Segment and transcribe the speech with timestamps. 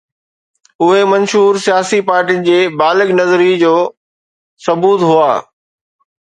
[0.85, 3.75] اهي منشور سياسي پارٽين جي بالغ نظري جو
[4.65, 5.31] ثبوت هئا.